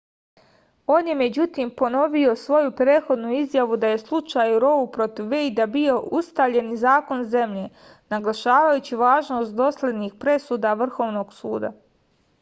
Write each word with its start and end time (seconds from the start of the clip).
on 0.93 1.09
je 1.09 1.15
međutim 1.17 1.71
ponovio 1.81 2.31
svoju 2.43 2.71
prethodnu 2.79 3.33
izjavu 3.39 3.77
da 3.83 3.91
je 3.91 3.99
slučaj 4.03 4.55
rou 4.63 4.81
protiv 4.95 5.27
vejda 5.33 5.67
bio 5.75 5.97
ustaljeni 6.21 6.77
zakon 6.85 7.21
zemlje 7.35 7.65
naglašavajući 8.15 8.99
važnost 9.03 9.57
doslednih 9.65 10.17
presuda 10.25 10.73
vrhovnog 10.83 11.37
suda 11.43 11.71